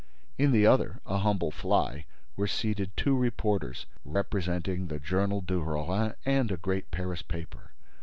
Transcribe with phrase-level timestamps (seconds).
[0.35, 2.05] In the other, a humble fly,
[2.35, 7.69] were seated two reporters, representing the Journal de Rouen and a great Paris paper.